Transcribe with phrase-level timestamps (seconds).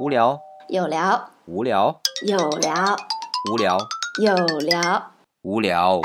[0.00, 2.96] 无聊，有聊，无聊，有聊，
[3.50, 3.76] 无聊，
[4.22, 5.10] 有聊，
[5.42, 6.00] 无聊。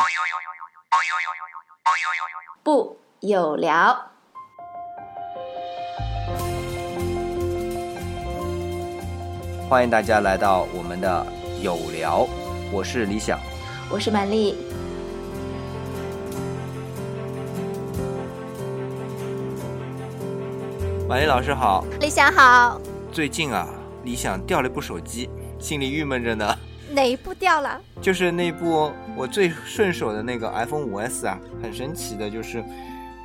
[2.64, 3.96] 不有聊。
[9.70, 11.24] 欢迎大家来到我们的
[11.62, 12.28] 有聊，
[12.72, 13.38] 我是李想。
[13.92, 14.58] 我是满丽，
[21.08, 22.82] 马丽老师好，李想好，
[23.12, 23.68] 最近啊，
[24.04, 26.58] 理想掉了一部手机，心里郁闷着呢。
[26.92, 27.82] 哪一部掉了？
[28.02, 32.64] 就是那部我最顺手的那个 iPhone 5S 啊，很神奇的，就是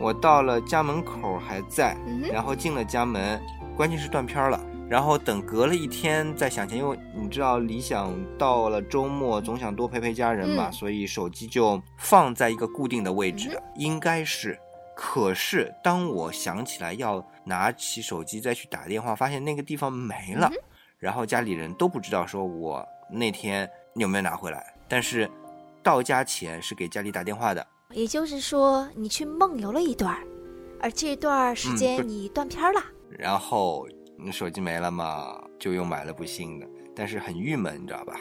[0.01, 3.41] 我到了家门口还在，嗯然后进了家门，
[3.77, 4.61] 关键是断片儿了。
[4.88, 14.59] 然后等隔了一天再想起，因为你知道理想到了周末总想多陪陪家人嘛，嗯所以手机就放在一个固定的位置了，应该是。
[14.97, 20.51] 可是当我想起来要拿起手机再去打电话，发现那个地方没了，
[20.98, 25.30] 然后家里人都不知道说我那天有没有拿回来，但是
[25.82, 30.23] 到家前是给家里打电话的，也就是说，你去梦游了一段儿，
[30.80, 32.82] 而这段时间你断片儿了。
[33.16, 33.87] 然后
[34.19, 38.21] 你手机没了嘛，就又买了部新的，但是很郁闷，你知道吧？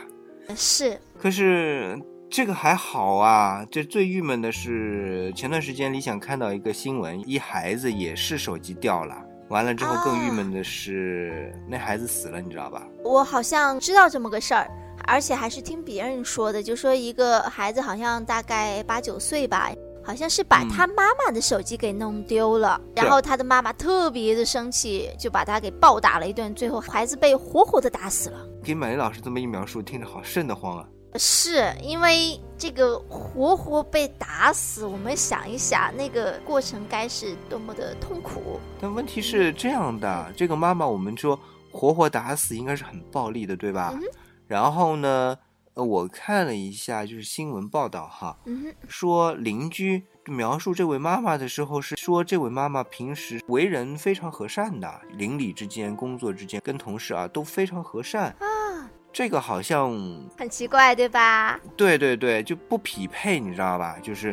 [0.56, 12.88] 是，可是这个还好啊，这最郁闷的是前段时间李想看到一个新闻，一孩子也是手机掉了，完了之后更郁闷的是、那孩子死了，你知道吧？
[13.04, 14.70] 我好像知道这么个事儿，
[15.06, 19.72] 而且还是听别人说的，就说一个孩子好像大概八九岁吧。
[20.04, 28.40] 好像是把嗯他妈妈的手机给弄丢了，是然后他的妈妈特别的生气，就把他给暴打了一顿，最后孩子被活活的打死了。
[28.64, 30.88] 给满丽老师这么一描述，听着好瘆得慌啊！
[31.16, 38.60] 是因为这个活活被打死，我们想一想，那个过程该是多么的痛苦。
[38.80, 41.40] 但问题是这样的，这个妈妈我们说
[41.72, 43.94] 活活打死应该是很暴力的，对吧？
[43.96, 44.02] 嗯
[44.48, 45.38] 然后呢，
[45.74, 58.90] 呃，我看了一下就是新闻报道哈，嗯，说邻居描述这位妈妈的时候是说这位妈妈平时为人非常和善的，邻里之间、工作之间跟同事啊都非常和善啊。
[59.18, 59.92] 这个好像
[60.38, 61.60] 很奇怪，对吧？
[61.76, 63.98] 对对对就不匹配，你知道吧？
[64.04, 64.32] 就是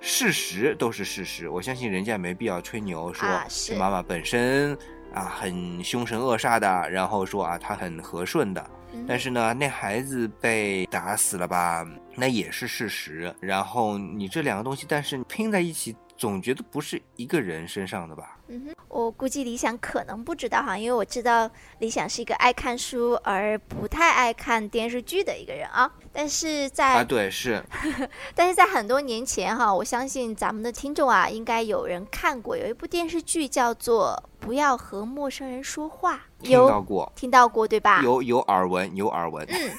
[0.00, 3.28] 事实都是事实，我相信人家没必要吹牛说
[3.76, 4.74] 妈妈本身
[5.12, 8.70] 啊很凶神恶煞的，然后说啊她很和顺的。
[8.94, 11.84] 嗯但是呢，那孩子被打死了吧，
[12.14, 13.34] 那也是事实。
[13.40, 18.38] 然后你这两个东西，但是拼在一起，总觉得不是一个人身上的吧？
[18.48, 25.90] 嗯哼，我估计理想可能不知道哈，因为我知道理想是一个爱看书而不太爱看电视剧的一个人啊。
[26.14, 27.62] 但是在、啊，对，是
[28.34, 36.14] 但是在很多年前哈，我相信咱们的听众啊，应该有人看过有一部电视剧叫做《不要和陌生人说话》，
[36.48, 38.00] 有听到过，听到过对吧？
[38.02, 39.46] 有有耳闻，有耳闻。
[39.50, 39.70] 嗯，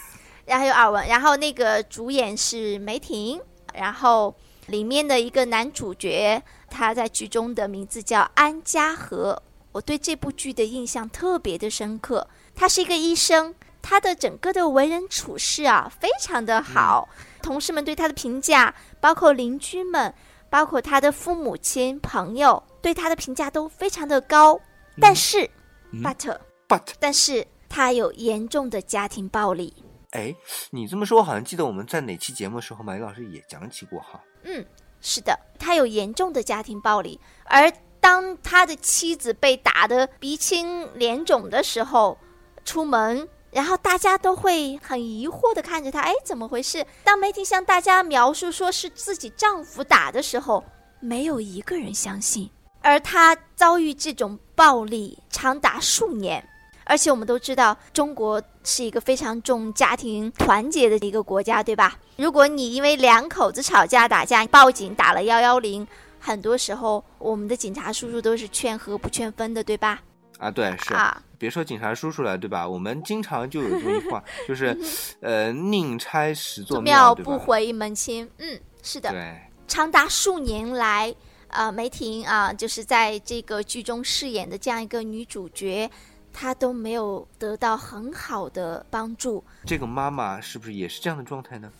[0.46, 3.42] 然后有耳闻，然后那个主演是梅婷，
[3.74, 4.36] 然后
[4.68, 9.42] 里面的一个男主角，他在剧中的名字叫安家和。
[9.72, 12.28] 我对这部剧的印象特别的深刻。
[12.56, 17.10] 他是一个医生，他的整个的为人处事啊，非常的好。
[17.42, 20.14] 同事们对他的评价，包括邻居们，
[20.50, 24.60] 包括他的父母亲、朋友，对他的评价都非常的高。
[25.02, 25.44] 但是、
[25.92, 26.30] 嗯 b u t
[26.68, 29.74] But，但是他有严重的家庭暴力。
[30.12, 30.34] 哎，
[30.72, 34.20] 你这么说，我好像记得我们在哪期节目的时候，马丽老师也讲起过哈。
[34.46, 34.66] 嗯，
[35.02, 42.18] 是的，他有严重的家庭暴力，而当他的妻子被打得鼻青脸肿的时候，
[42.64, 46.86] 出门，然后大家都会很疑惑的看着他，哎，怎么回事？
[47.04, 50.64] 当媒体向大家描述说是自己丈夫打的时候，
[51.00, 52.50] 没有一个人相信，
[52.82, 56.48] 而他遭遇这种暴力长达数年。
[56.86, 62.00] 而且我们都知道，中国是一个非常重家庭团结的一个国家，对吧？
[62.16, 65.86] 如果你因为两口子吵架打架，报警打了幺幺零，
[66.20, 70.02] 很多时候我们的警察叔叔都是劝和不劝分的，对吧？
[70.38, 70.94] 啊，对，是。
[70.94, 72.68] 啊，别说警察叔叔了，对吧？
[72.68, 74.78] 我们经常就有这么一句话，就是，
[75.22, 77.16] 呃，宁拆十座庙？
[77.16, 78.30] 不毁一门亲。
[78.38, 79.36] 嗯，是的，对，
[79.68, 81.14] 长达数年来，
[81.48, 85.90] 呃，梅婷啊，就是在这个剧中饰演的这样一个女主角，
[86.38, 89.42] 她都没有得到很好的帮助。
[89.66, 91.72] 这个妈妈是不是也是这样的状态呢？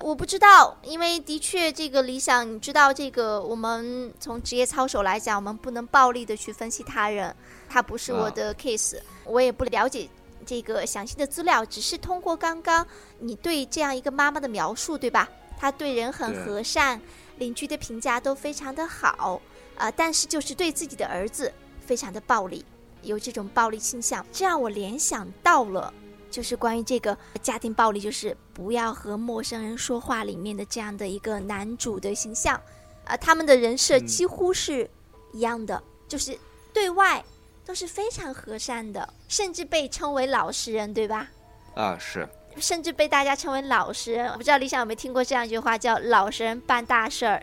[0.00, 7.34] 我不知道，因为的确这个理想，你知道这个，我们从职业操守来讲，我们不能暴力的去分析他人，
[7.66, 10.06] 他不是我的 case，、我也不了解
[10.44, 12.86] 这个详细的资料，只是通过刚刚
[13.20, 15.26] 你对这样一个妈妈的描述，对吧？
[15.56, 17.00] 她对人很和善，
[17.38, 19.40] 邻居的评价都非常的好，
[19.76, 21.50] 啊、但是就是对自己的儿子
[21.80, 22.64] 非常的暴力。
[23.04, 25.92] 有这种暴力倾向，这让我联想到了，
[26.30, 32.60] 就是关于这个家庭暴力，就是不要和陌生人说话里面的这样的一个男主的形象，
[33.04, 34.88] 啊，他们的人设嗯几乎是
[35.32, 36.38] 一样的，就是
[36.72, 37.24] 对外
[37.64, 41.28] 都是非常和善的，甚至被称为老实人，对吧？
[41.74, 44.28] 啊，是甚至被大家称为老实人。
[44.28, 47.42] 我不知道李想有没有听过这样一句话，叫“老实人办大事儿”，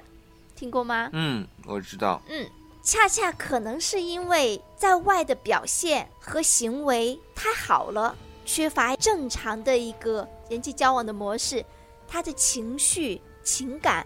[0.55, 1.09] 听过吗？
[1.11, 2.47] 嗯，我知道，嗯，
[2.83, 11.63] 恰恰可能是因为在外的表现和行为太好了，缺乏正常的一个人际交往的模式，
[12.07, 14.05] 他的情绪情感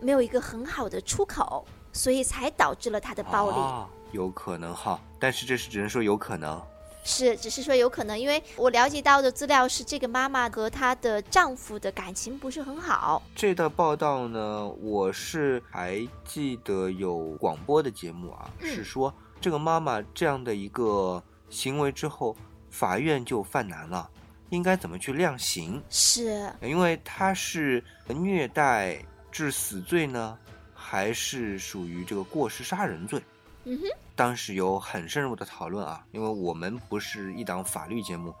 [0.00, 3.88] 没有一个很好的出口，所以才导致了他的暴力。
[4.10, 6.60] 有可能哈，但是这是只能说有可能。
[7.06, 13.22] 是，只是说有可能，因为我了解到的资料是，这个妈妈和她的丈夫的感情不是很好。
[13.34, 22.36] 这段报道呢，我是还记得有广播的节目啊，嗯是说这个妈妈这样的一个行为之后，
[22.70, 24.10] 法院就犯难了，
[24.48, 25.80] 应该怎么去量刑？
[25.88, 28.98] 是，因为她是虐待
[29.30, 30.36] 致死罪呢，
[30.74, 33.22] 还是属于这个过失杀人罪？
[33.68, 33.84] 嗯哼，
[34.14, 38.32] 当时有很深入的讨论啊，因为我们不是一档法律节目，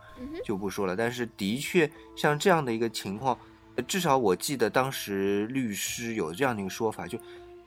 [0.44, 0.94] 就不说了。
[0.94, 3.36] 但是的确，像这样的一个情况，
[3.74, 7.18] 呃至少我记得当时律师有这样的一个说法，就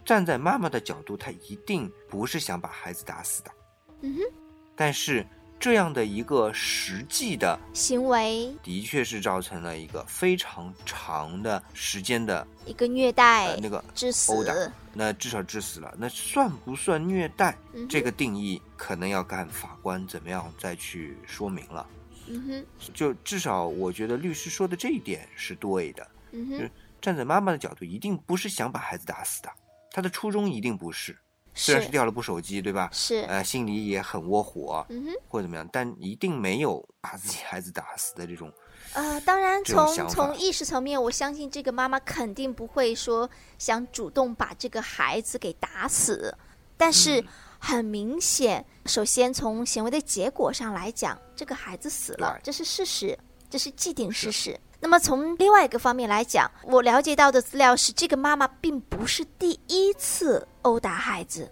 [0.05, 3.51] 站在妈妈的角度，她一定不是想把孩子打死的。
[4.03, 4.21] 嗯哼，
[4.73, 5.27] 但是
[5.59, 14.31] 这样的一个实际的，行为的确是造成了一个非常长的时间的一个虐待呃那个致死。
[14.31, 14.53] 殴打，
[14.93, 15.93] 那至少致死了。
[15.97, 17.57] 那算不算虐待？
[17.73, 21.85] 嗯这个定义可能要看法官怎么样再去说明了。
[22.27, 26.07] 嗯哼，就至少我觉得律师说的这一点是对的。
[26.31, 26.69] 嗯哼，
[27.01, 29.51] 站在妈妈的角度，一定不是想把孩子打死的，
[29.91, 31.17] 她的初衷一定不是。
[31.53, 32.89] 虽然是是掉了部手机，对吧？
[32.91, 35.13] 是，呃，心里也很窝火，嗯哼。
[35.27, 38.51] 或者怎么样，但一定没有把自己孩子打死的这种。
[38.93, 46.35] 呃，当然从，从意识层面，我相信这个妈妈肯定不会说想主动把这个孩子给打死，
[46.77, 47.27] 但是嗯
[47.59, 53.19] 很明显，首先从行为的结果上来讲，这个孩子死了，这是事实，
[53.49, 54.57] 这是既定事实。
[54.81, 61.51] 那么从另外一个方面来讲，我了解到的资料是，这个妈妈并不是第一次殴打孩子。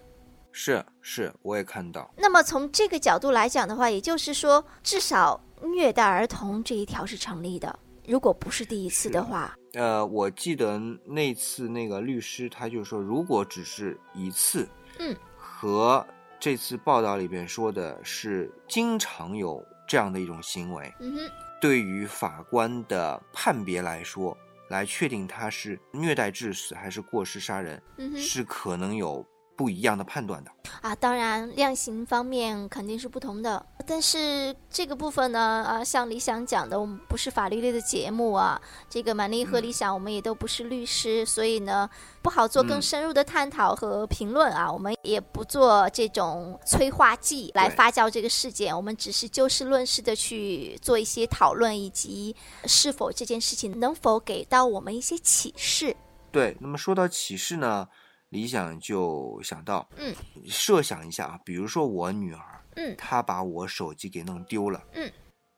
[0.50, 2.10] 是是，我也看到。
[2.16, 7.78] 那么从这个角度来讲的话，也就是说，至少虐待儿童这一条是成立的。
[8.06, 14.66] 如果不是第一次的话，呃，我记得那次那个律师他就说，如果只是一次，
[14.98, 16.04] 嗯，和
[16.40, 24.36] 这次报道里边说的是经常有这样的一种行为，嗯哼，对于法官的判别来说，
[24.68, 29.26] 来确定他是虐待致死还是过失杀人，嗯，是可能有
[29.58, 30.50] 不一样的判断的。
[30.80, 41.90] 啊，当然量刑方面肯定是不同的，但是这个部分呢，啊，像李想讲的，我们不是法律类的节目啊，这个满丽和嗯理想我们也都不是律师，所以呢，
[42.22, 55.96] 不好做更嗯深入的探讨和评论啊，我们也不做这种催化剂来发酵这个事件，我们只是就事论事的去做一些讨论，以及是否这件事情能否给到我们一些启示。
[56.30, 57.88] 对，那么说到启示呢，
[58.30, 60.14] 理想就想到，嗯，
[60.46, 65.10] 设想一下啊，比如说我女儿，嗯她把我手机给弄丢了，嗯，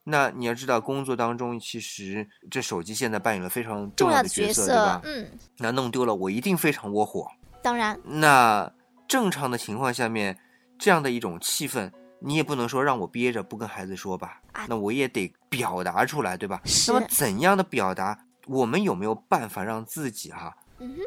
[0.05, 5.01] 那你要知道，工作当中其实这手机现在扮演了非常重要的角色对吧？
[5.05, 7.27] 嗯，那弄丢了，我一定非常窝火。
[7.63, 8.73] 当然，那
[9.09, 10.39] 正常的情况下面，
[10.79, 16.61] 这样的一种气氛，你也不能说让我憋着不跟孩子说吧，啊那我也得表达出来，对吧？
[16.65, 18.19] 是那么怎样的表达？
[18.47, 21.03] 我们有没有办法让自己哈、嗯哼，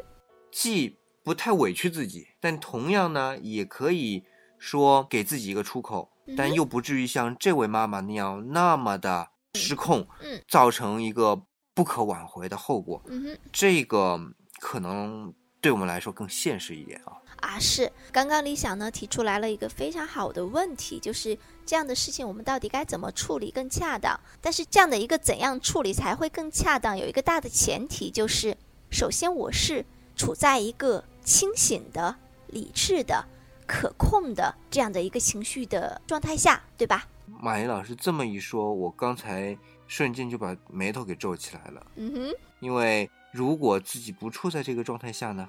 [0.52, 4.22] 既不太委屈自己，但同样呢，也可以
[4.58, 13.02] 说给自己一个出口，但又不至于像这位妈妈那样那么的失控，嗯造成一个不可挽回的后果。
[13.06, 13.38] 嗯哼。
[13.50, 14.20] 这个
[14.60, 17.16] 可能对我们来说更现实一点啊。
[17.40, 24.18] 啊，是刚刚理想呢提出来了一个非常好的问题，就是这样的事情我们到底该怎么处理更恰当？
[24.40, 28.56] 但是这样的一个怎样处理才会更恰当，有一个大的前提就是，
[28.90, 29.84] 首先我是
[30.16, 32.14] 处在一个清醒的、
[32.48, 33.24] 理智的、
[33.66, 37.08] 可控的这样的一个情绪的状态下，对吧？
[37.40, 39.56] 马云老师这么一说，我刚才
[39.88, 45.48] 瞬间就把眉头给皱起来了，嗯哼，因为如果自己不处在这个状态下呢，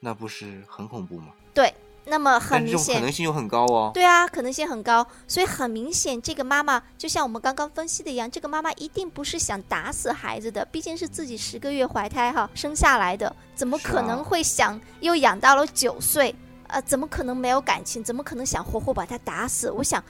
[0.00, 1.32] 那不是很恐怖吗？
[1.52, 1.74] 对。
[2.06, 3.90] 那么很明显可能，性又很高哦。
[3.92, 16.34] 对啊，可能性很高，所以很明显，这个妈妈就像我们刚刚分析的一样，这个妈妈一定不是想打死孩子的，毕竟是自己十个月怀胎哈生下来的，怎么可能会想又养到了九岁？
[16.68, 18.02] 呃，怎么可能没有感情？
[18.02, 19.70] 怎么可能想活活把他打死？
[19.70, 20.02] 我想，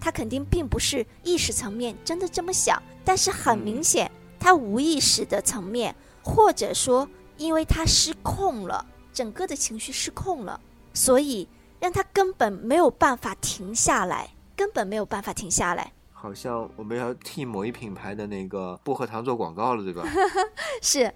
[0.00, 10.60] 他肯定并不是意识层面真的这么想，但是很明嗯显，他无意识的层面，或者说因为他失控了，整个的情绪失控了，
[10.94, 11.46] 所以
[11.78, 15.92] 让他根本没有办法停下来，根本没有办法停下来。
[16.12, 20.02] 好像我们要替某一品牌的那个薄荷糖做广告了，对吧？
[20.80, 21.12] 是，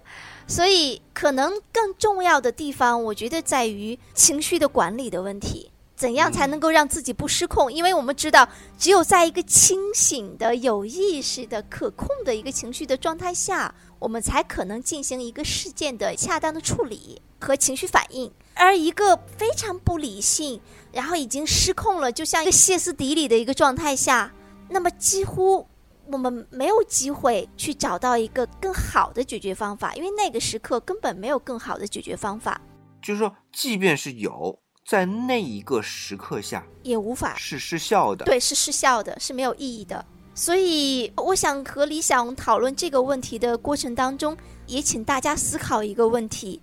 [0.47, 5.71] 所以可能更重要的地方，我觉得在于情绪的管理的问题。
[5.95, 7.73] 怎样才能够让自己不失控？
[7.73, 18.31] 因为我们知道，只有在一个清醒的、有意识的、可控的一个情绪的状态下，我们才可能进行一个事件的恰当的处理和情绪反应。
[18.59, 20.59] 而一个非常不理性，
[20.91, 24.31] 然后已经失控了，就像一个歇斯底里的一个状态下，
[24.69, 25.65] 那么几乎
[26.11, 32.59] 我们没有机会去找到一个更好的解决方法，因为那个时刻根本没有更好的解决方法，
[33.01, 38.25] 就是说，即便是有，在那一个时刻下也无法是失效的。
[38.25, 40.05] 对是失效的，是没有意义的。
[40.35, 44.37] 所以，我想和李想讨论这个问题的过程当中，
[44.67, 46.61] 也请大家思考一个问题：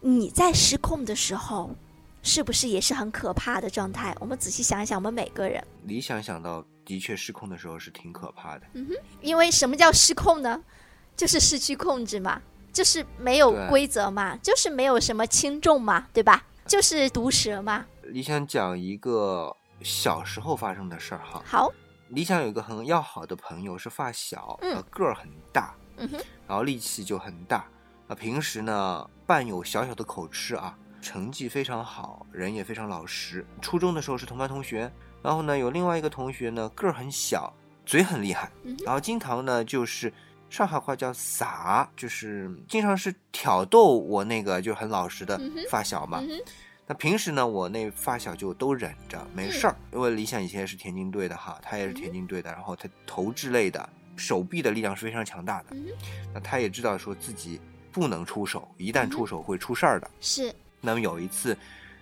[0.00, 1.70] 你在失控的时候，
[2.22, 4.16] 是不是也是很可怕的状态？
[4.18, 8.66] 我们仔细想一想，我们每个人，理想想到，的确失控的时候是挺可怕的。
[8.74, 10.62] 嗯哼因为什么叫失控呢？
[11.16, 12.40] 就是失去控制嘛，
[12.72, 16.42] 就是没有规则嘛，就是没有什么轻重嘛，对吧？
[16.66, 17.84] 就是毒蛇嘛。
[18.04, 21.42] 理想讲一个小时候发生的事儿哈。
[21.44, 21.70] 好，
[22.08, 24.58] 理想有一个很要好的朋友是发小，
[24.90, 26.16] 个儿很大，嗯哼，
[26.48, 27.66] 然后力气就很大。
[28.08, 33.46] 啊，平时呢伴有小小的口吃啊，成绩非常好，人也非常老实。
[33.62, 34.90] 初中的时候是同班同学，
[35.22, 37.54] 然后呢有另外一个同学呢个儿很小，
[37.86, 38.50] 嘴很厉害，
[38.84, 40.12] 然后经常呢就是
[40.48, 46.18] 上海话叫撒，就是经常是挑逗我那个就很老实的发小嘛。
[46.20, 46.28] 嗯，
[46.88, 55.76] 那平时呢，我那发小就都忍着没事儿，因为李想以前也是田径队的哈，他也是田径队的，然后他投掷类的，手臂的力量是非常强大的。
[56.34, 57.60] 那他也知道说自己
[57.92, 60.10] 不能出手，一旦嗯出手会出事儿的。
[60.20, 61.56] 是，那么有一次，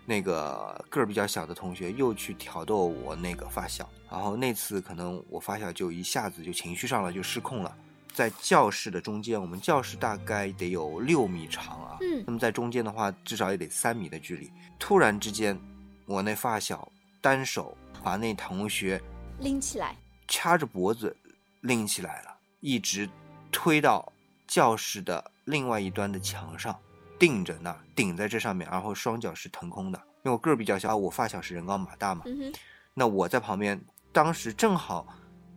[0.07, 7.77] 那个个儿比较小的同学又去挑逗我那个发小，然后那次可能我发小就一下子就情绪上来，就失控了。
[8.15, 14.51] 在教室的中间，我们教室大概得有六米长啊，嗯那么在中间的话，至少也得三米的距离。
[14.79, 15.57] 突然之间，
[16.05, 16.91] 我那发小
[17.21, 19.01] 单手把那同学
[19.39, 19.95] 拎起来，
[20.27, 21.17] 掐着脖子
[21.61, 23.09] 拎起来了，一直
[23.53, 24.13] 推到
[24.49, 26.79] 教室的另外一端的墙上，
[27.19, 29.99] 定着那，顶在这上面，然后双脚是腾空的。
[30.25, 32.53] 因为我个儿比较小，我发小是人高马大嘛，嗯，
[32.93, 33.81] 那我在旁边，
[34.13, 35.07] 当时正好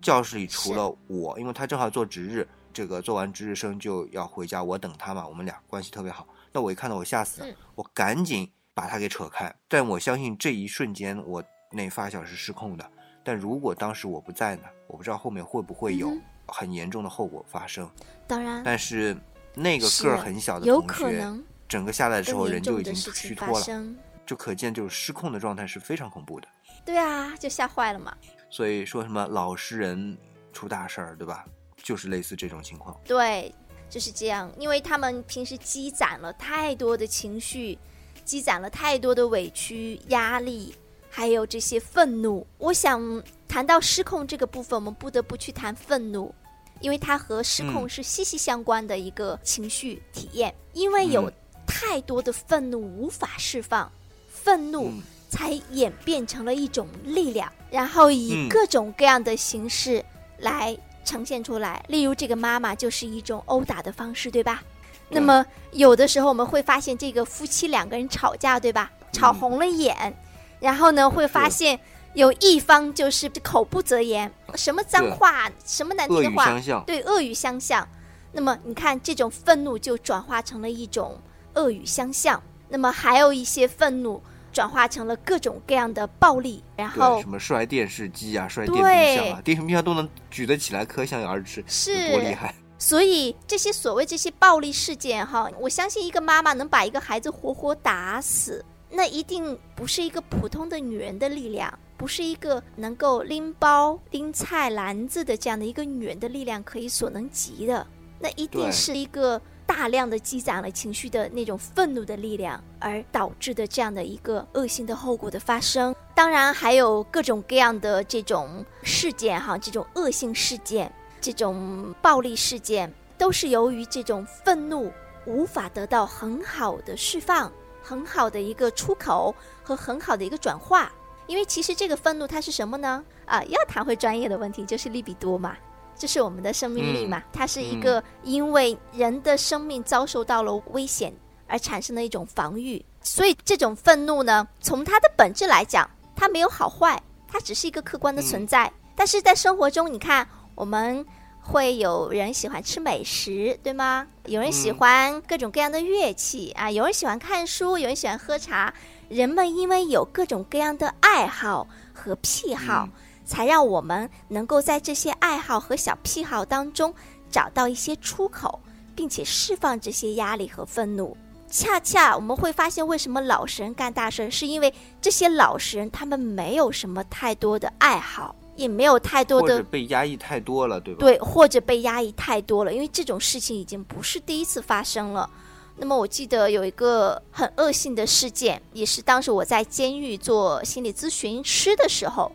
[0.02, 6.26] 教室里除了我，因为他正好做值日，这个做完值日生就要回家，我等他嘛，我们俩关系特别好。
[6.54, 9.54] 那我一看到我吓死了，嗯我赶紧把他给扯开。
[9.68, 12.90] 但我相信这一瞬间，我那发小是失控的。
[13.24, 17.90] 但如果当时我不在呢，我不知道后面会不会有嗯很严重的后果发生。
[18.28, 19.16] 当然但是
[19.54, 23.86] 那个个儿很小的有同学，可能整个下来的时候人就已经虚脱了，
[24.26, 26.48] 就可见就是失控的状态是非常恐怖的。
[26.86, 28.16] 对啊，就吓坏了嘛。
[28.50, 30.18] 所以说什么老实人
[30.52, 31.46] 出大事儿，对吧？
[31.84, 32.96] 就是类似这种情况。
[33.04, 33.54] 对，
[33.90, 37.78] 就是这样，因为他们平时积攒了太多的情绪，
[38.24, 40.76] 积攒了太多的委屈、压力，
[41.10, 42.46] 还有这些愤怒。
[42.58, 46.34] 我想谈到失控这个部分，我们不得不去谈愤怒，
[46.82, 50.54] 因为它和失控嗯是息息相关的一个情绪体验。
[50.74, 51.34] 因为有嗯
[51.66, 53.90] 太多的愤怒无法释放，
[54.28, 60.04] 愤怒嗯才演变成了一种力量，然后以嗯各种各样的形式
[60.38, 61.84] 来呈现出来。
[61.88, 64.64] 例如，这个妈妈就是一种殴打的方式，对吧？
[65.10, 68.92] 那么有的时候我们会发现，这个夫妻两个人吵架，对吧？
[69.12, 70.14] 吵嗯红了眼，
[70.60, 71.78] 然后呢，会发是现
[72.14, 77.88] 有一方就是口不择言，什么脏话，什么难听的话，相，对，恶语相向。
[78.34, 81.20] 那么你看，这种愤怒就转化成了一种
[81.56, 82.42] 恶语相向。
[82.70, 84.22] 那么还有一些愤怒
[84.54, 92.54] 转化成了各种各样的暴力，然，后什么摔电视机啊，摔电冰箱啊，电视冰箱都能举得起来，可想而知，是多厉害。
[92.78, 107.88] 所以这些所谓这些暴力事件哈，我相信一个妈妈能把一个孩子活活打死，那一定不是一个普通的女人的力量，不是一个能够拎包拎菜篮子的这样的一个女人的力量可以所能及的，
[108.20, 115.96] 那一定是一个大量的积攒了情绪的那种愤怒的力量而导致的这样的一个恶性的后果的发生。
[116.14, 120.92] 当然还有各种各样的这种事件哈，这种恶性事件。
[121.22, 124.92] 这种暴力事件都是由于这种愤怒
[125.28, 127.52] 无法得到很好的释放、
[127.82, 129.34] 很好的一个出口
[129.64, 130.92] 和很好的一个转化。
[131.28, 133.04] 因为其实这个愤怒它是什么呢？
[133.26, 135.56] 啊，要谈回专业的问题，就是利比多嘛，
[135.96, 141.14] 这是我们的生命力嘛，它是一个因为人的生命遭受到了危险
[141.48, 148.70] 而产生的一种防御，所以这种愤怒呢，从它的本质来讲，它没有好坏，它只是一个客观的存在。
[148.96, 151.06] 但是在生活中，你看我们。
[151.42, 154.08] 会有人喜欢吃美食，对吗？
[154.26, 158.74] 有人喜欢各种各样的乐器啊，有人喜欢看书，有人喜欢喝茶。
[159.10, 162.88] 人们因为有各种各样的爱好和癖好，
[163.26, 166.94] 才让我们能够在这些爱好和小癖好当中
[167.30, 168.62] 找到一些出口，
[168.96, 171.18] 并且释放这些压力和愤怒。
[171.50, 178.34] 恰恰我们会发现，为什么老实人干大事，是因为这些老实人他们没有什么太多的爱好。
[178.62, 181.00] 也没有太多的被压抑太多了，对吧？
[181.00, 185.30] 对，或者被压抑太多了，因为这种事情已经不是第一次发生了。
[185.78, 192.32] 那么我记得有一个很恶性的事件，也是当时我在监狱做心理咨询师的时候，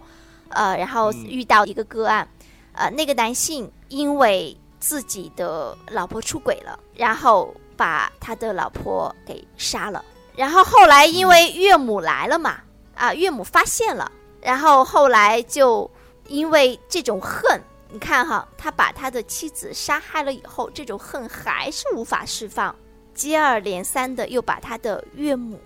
[0.49, 2.29] 呃，然后遇到一个个案，
[2.73, 10.05] 呃，那个男性因为自己的老婆出轨了，然后把他的老婆给杀了，
[10.35, 12.57] 然后后来因为岳母来了嘛，
[12.97, 15.89] 啊，岳母发现了，然后后来就。
[16.29, 22.75] 因为这种恨，你看哈，他把他的妻子杀害了以后，这种恨还是无法释放，
[23.15, 25.61] 接二连三的又把他的岳母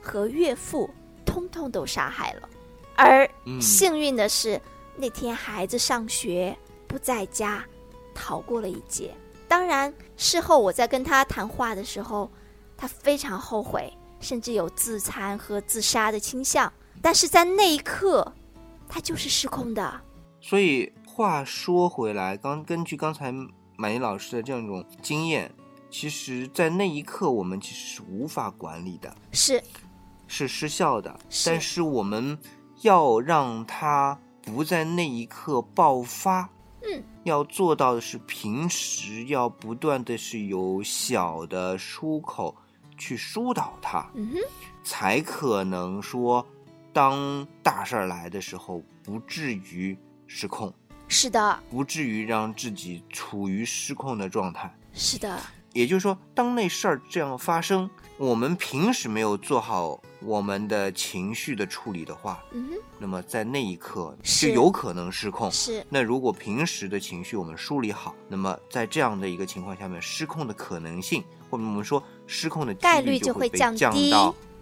[0.00, 0.88] 和岳父
[1.24, 2.48] 通通都杀害了。
[2.96, 3.28] 而
[3.60, 4.60] 幸运的是，
[4.96, 7.64] 那天孩子上学不在家，
[8.14, 9.14] 逃过了一劫。
[9.46, 12.30] 当然，事后我在跟他谈话的时候，
[12.76, 16.72] 他非常后悔，甚至有自残和自杀的倾向。
[17.02, 18.32] 但是在那一刻。
[18.88, 20.00] 它就是失控的，
[20.40, 23.30] 所以话说回来，刚根据刚才
[23.76, 25.52] 满妮老师的这样一种经验，
[25.90, 29.62] 其实，在那一刻我们其实是无法管理的，是，
[30.26, 31.18] 是失效的。
[31.44, 32.38] 但是我们
[32.82, 36.48] 要让它不在那一刻爆发，
[36.82, 42.56] 嗯，要做到的是平时要不断的是有小的出口
[42.96, 44.38] 去疏导它，嗯哼，
[44.82, 46.46] 才可能说。
[46.98, 50.74] 当大事儿来的时候，不至于失控，
[51.06, 55.38] 是的，不至于让自己处于失控的状态，是的。
[55.72, 65.48] 也就是说，当那事儿这样发生，我们平时没有做好我们的情绪的处理的话，嗯哼，那么在那一刻就有可能失控。
[65.52, 65.86] 是。
[65.88, 74.12] 那如果平时的情绪我们梳理好，那么在这样的一个情况下面，失控的可能性，或者我们说失控的概率就会降低。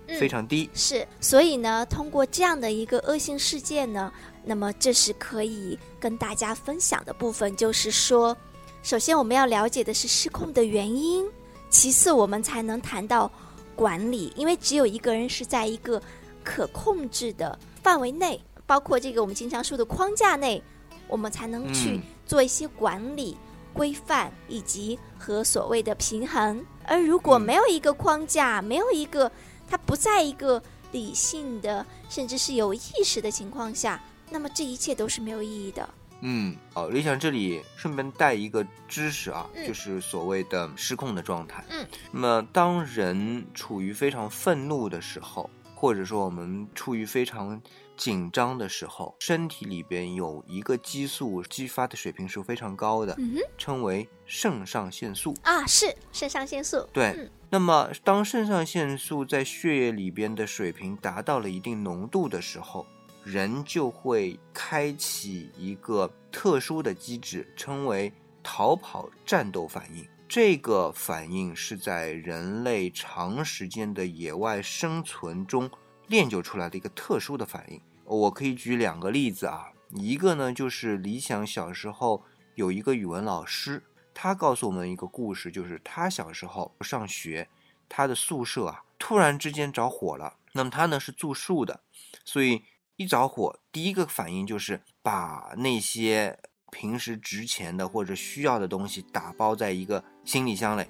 [0.06, 4.12] 非常低，是，所以呢，通过这样的一个恶性事件呢，
[4.44, 8.36] 那么这是可以跟大家分享的部分，就是说，
[8.84, 11.26] 首先我们要了解的是失控的原因，
[11.68, 13.28] 其次我们才能谈到
[13.74, 16.00] 管理，因为只有一个人是在一个
[16.44, 20.62] 可控制的范围内，包括这个我们经常说的框架内，
[21.08, 23.36] 我们才能去做一些管理、
[23.72, 29.30] 规范以及和所谓的平衡，而如果没有一个框架，没有一个。
[29.68, 34.00] 它不在一个理性的，甚至是有意识的情况下，
[34.30, 35.88] 那么这一切都是没有意义的。
[36.20, 41.62] 嗯，哦，理想这里顺便带一个知识啊，就是所谓的失控的状态。
[41.68, 47.60] 嗯，那么当人处于非常愤怒的时候，或者说我们处于非常
[47.96, 53.16] 紧张的时候，身体里边有一个激素激发的水平是非常高的，
[53.58, 56.88] 称为肾上腺素啊，是肾上腺素。
[56.92, 57.30] 对。
[57.48, 62.84] 那么，当肾上腺素在血液里边的水平达到了一定浓度的时候，
[63.22, 68.12] 人就会开启一个特殊的机制，称为
[68.42, 70.04] 逃跑战斗反应。
[70.28, 75.70] 这个反应是在人类长时间的野外生存中
[76.08, 77.80] 练就出来的一个特殊的反应。
[78.04, 83.82] 我可以举两个例子啊，一个呢就是李想小时候有一个语文老师。
[84.12, 87.48] 他告诉我们一个故事，就是他小时候不上学，
[87.88, 90.38] 他的宿舍啊突然之间着火了。
[90.52, 91.82] 那么他呢是住宿的，
[92.24, 92.64] 所以
[92.96, 96.38] 一着火，第一个反应就是把那些
[96.78, 100.84] 平时值钱的或者需要的东西打包在一个行李箱里，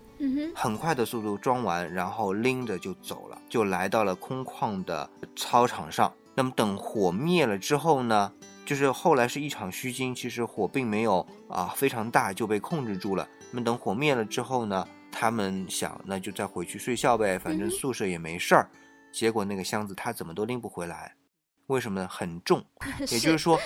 [0.53, 6.13] 很快的速度装完，然后拎着就走了，就来到了空旷的操场上。
[6.35, 8.33] 那么等火灭了之后呢？
[8.65, 13.29] 就是后来是一场虚惊，其实火并没有啊非常大就被控制住了。
[13.53, 18.69] 那么等火灭了之后呢，他们想那就再回去睡觉呗，反正宿舍也没事儿。
[19.13, 21.15] 结果那个箱子他怎么都拎不回来，
[21.69, 22.09] 为什么呢？
[22.11, 22.61] 很重。
[23.09, 23.57] 也就是说，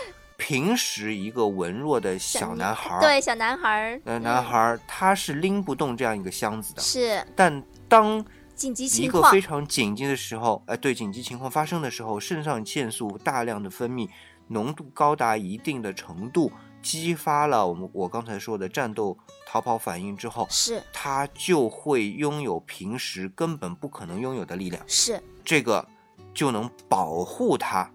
[0.41, 6.81] 平时一个文弱的小男孩儿，对小男孩儿，呃男孩儿他是拎不动这样一个箱子的。
[6.81, 8.25] 是，但当
[8.55, 9.21] 紧急一情况。
[9.21, 14.09] 一个非常紧急的时候，哎，对，紧急情况发生的时候，肾上腺素大量的分泌，
[14.49, 16.51] 浓度高达一定的程度，
[16.81, 20.83] 激发了我们我刚才说的战斗逃跑反应之后，是。
[20.91, 25.87] 他就会拥有平时根本不可能拥有的力量，是这个
[26.33, 27.91] 就能保护他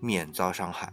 [0.00, 0.90] 免遭伤害。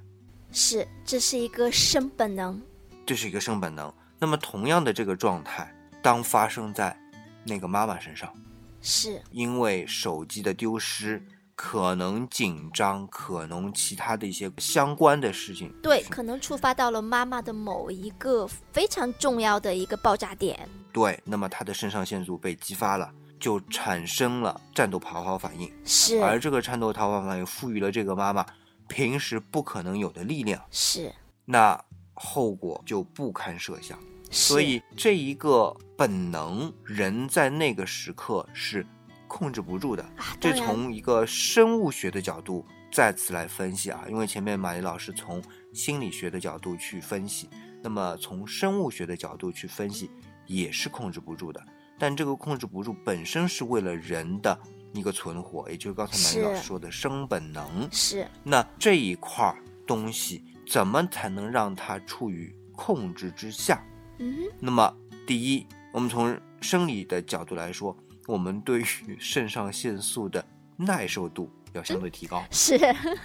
[0.54, 2.62] 是，这是一个生本能。
[3.06, 3.92] 这是一个生本能。
[4.20, 5.70] 那么同样的这个状态，
[6.02, 6.96] 当发生在
[7.44, 8.32] 那个妈妈身上，
[8.80, 11.22] 是因为手机的丢失，
[11.56, 20.70] 可能紧张，可能其他的一些相关的事情，对，可能触发到了妈妈的某一个非常重要的一个爆炸点。
[20.94, 28.46] 对，那么她的肾上腺素被激发了，就产生了战斗逃跑反应，是而这个战斗逃跑反应赋予了这个妈妈
[28.94, 31.12] 平时不可能有的力量，是，
[31.46, 33.98] 那后果就不堪设想。
[34.30, 38.86] 所以这一个本能，人在那个时刻是
[39.28, 40.04] 控制不住的。
[40.16, 45.42] 啊，这从一个生物学的角度再次来分析啊，因为前面马丽老师从
[45.74, 47.50] 心理学的角度去分析，
[47.82, 50.12] 那么从生物学的角度去分析
[50.46, 51.60] 也是控制不住的。
[51.98, 54.56] 但这个控制不住本身是为了人的
[54.94, 57.90] 一个存活，也就是刚才马丽老师说的生本能。
[57.92, 63.84] 是那这一块儿东西怎么才能让它处于控制之下？
[64.20, 68.86] 嗯哼那么，第一，我们从生理的角度来说，我们对于
[69.20, 70.46] 肾上腺素的
[70.78, 72.76] 耐受度要相对提高、是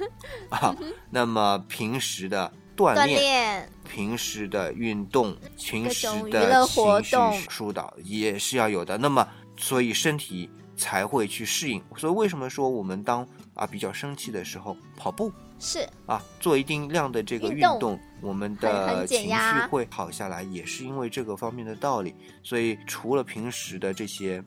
[0.50, 0.74] 啊。
[1.11, 8.96] 那么平时的锻锻炼、平时的运动、平时的情绪疏导也是要有的。
[8.98, 11.83] 那么，所以身体才会去适应。
[11.97, 15.31] 所以为什么说我们当啊比较生气的时候跑步？
[15.61, 22.14] 是啊，做一定量的这个运动运动，我们的情绪会好下来，也是因为这个方面的道理。
[22.45, 24.41] 所以除了平时的这些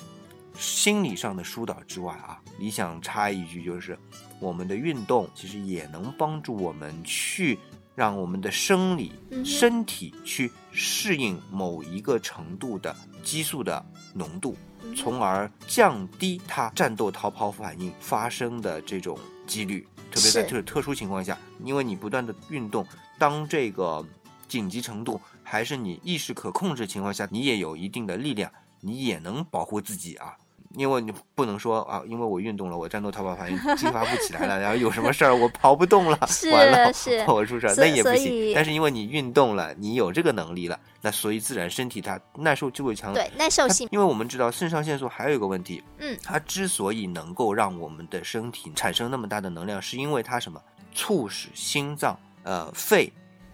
[0.57, 3.99] 心理上的疏导之外啊，你想插一句就是，
[4.39, 7.59] 我们的运动其实也能帮助我们去
[7.93, 9.11] 让我们的生理、
[9.43, 14.55] 身体去适应某一个程度的激素的浓度。
[14.83, 19.17] 嗯从而降低它战斗逃跑反应发生的这种
[19.47, 22.85] 几率，特别在是特特殊情况下，因为你不断的运动，
[23.17, 24.05] 当这个
[24.47, 30.35] 紧急程度还是你意识可控制情况下，你也有一定的力量，你也能保护自己啊。
[30.75, 38.53] 因为你不能说啊，因为我运动了，我战斗逃跑反应激发不起来了，然后有什么事儿我跑不动了， 是完了是我出事儿，那也不行。
[38.55, 43.13] 但是因为你运动了，你有这个能力了，那所以自然身体它耐受就会强。
[43.13, 50.61] 对耐受性因为我们知道肾上腺素还有一个问题，嗯它之所以能够让我们的身体产生那么大的能量，是因为它什么？
[50.93, 53.11] 促使心脏、呃肺、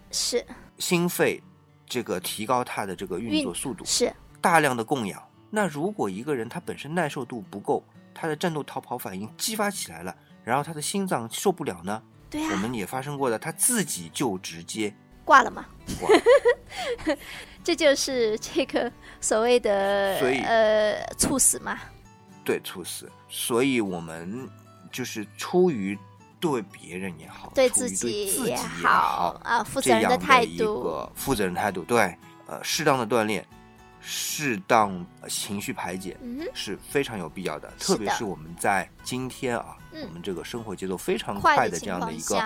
[0.10, 0.43] 是
[0.80, 1.39] 心肺
[1.86, 5.21] 这个提高它的这个运运作速度，是大量的供氧。
[5.50, 7.84] 那如果一个人他本身耐受度不够，
[8.14, 12.02] 他的战斗逃跑反应激发起来了，然后他的心脏受不了呢？
[12.30, 15.66] 对啊，我们也发生过的，他自己就直接挂了嘛。
[16.00, 16.10] 挂。
[17.64, 21.78] 这就是这个所谓的所以呃猝死嘛。
[22.44, 24.50] 对猝死，所以我们
[24.90, 25.98] 就是出于
[26.40, 27.96] 对别人也好，对自己
[28.32, 33.46] 自己也好啊负责任的态一度个负责任态度，对，呃，适当的锻炼，
[34.02, 42.40] 适当呃情绪排解嗯，是非常有必要的，特别是我们在今天啊，嗯我们这个生活节奏非常快快的这样的一个，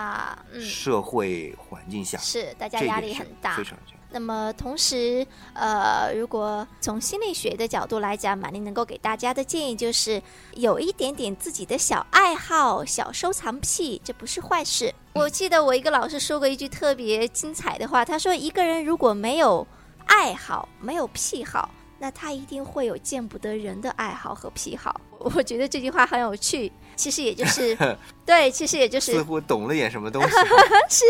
[0.52, 3.64] 嗯，社会环境下，是大家压力很大非。
[3.64, 3.78] 常。
[4.14, 10.22] 那么同时，呃，如果从心理学的角度来讲，玛丽能够给大家的建议就是，
[10.56, 14.94] 有一点点自己的小爱好、小收藏癖，这不是坏事。
[15.14, 19.66] 我记得我一个老师说过一句特别精彩的话，他说：“一个人如果没有
[20.12, 25.00] 爱好、没有癖好，那他一定会有见不得人的爱好和癖好。
[25.18, 27.76] ”我觉得这句话很有趣，其实也就是
[28.26, 30.36] 对，其实也就是似乎懂了点什么东西，
[30.90, 31.06] 是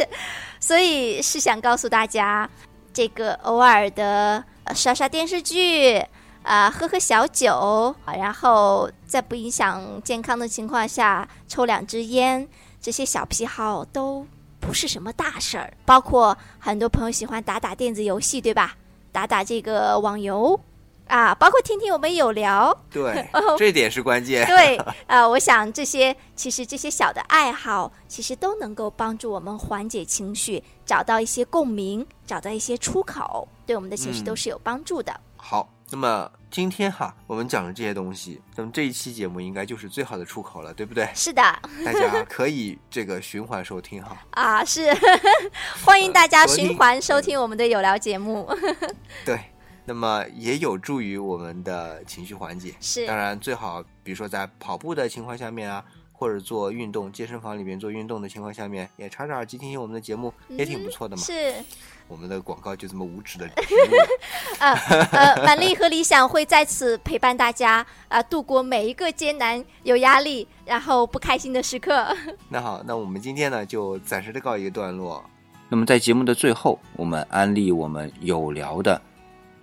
[0.60, 2.50] 所以是想告诉大家，
[2.94, 5.98] 这个偶尔的呃刷刷电视剧，
[6.44, 12.48] 啊、喝喝小酒，啊然后在不影响健康的情况下抽两支烟，
[12.82, 14.26] 这些小癖好都
[14.60, 15.74] 不是什么大事儿。
[15.86, 18.76] 包括很多朋友喜欢打打电子游戏，对吧？
[19.12, 20.60] 打打这个网游。
[21.08, 24.47] 啊，包括听听我们有聊，对哦， 这点是关键。
[24.47, 35.13] 对，呃，我想这些其实这些小的爱好，其实都能够帮助我们缓解情绪，找到一些共鸣，找到一些出口，对我们的情绪嗯都是有帮助的。
[35.36, 41.08] 好，那么今天哈，我们讲的这些东西，那么这一期节目应该就是最好的出口了，对不对？
[41.16, 41.42] 是的，
[41.86, 44.18] 大家可以这个循环收听哈。
[44.32, 44.94] 啊，是，
[45.86, 48.54] 欢迎大家循环收听我们的有聊节目。
[49.24, 49.40] 对，
[49.86, 52.76] 那么也有助于我们的情绪缓解。
[52.82, 55.82] 是当然最好，比如说在跑步的情况下面啊，
[56.22, 61.24] 或者做运动，健身房里面做运动的情况下面，也插着耳机听听我们的节目，也挺不错的嘛。
[61.24, 61.56] 嗯是，
[62.08, 63.50] 我们的广告就这么无耻的
[64.62, 64.72] 呃
[65.12, 72.16] 呃，满丽和理想会在此陪伴大家啊、度过每一个艰难、有压力，然后不开心的时刻。
[72.50, 75.26] 那好，那我们今天呢就暂时的告一个段落。
[75.70, 79.02] 那么在节目的最后，我们安利我们有聊的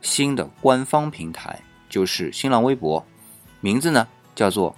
[0.00, 3.04] 新的官方平台，就是新浪微博，
[3.60, 4.74] 名字呢叫做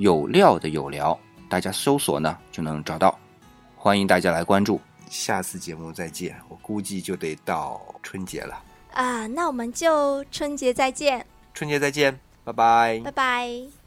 [0.00, 3.18] 有料的有聊，大家搜索呢就能找到，
[3.76, 4.80] 欢迎大家来关注。
[5.10, 8.64] 下次节目再见，我估计就得到春节了。
[8.94, 13.79] 啊，那我们就春节再见，春节再见，拜拜拜拜。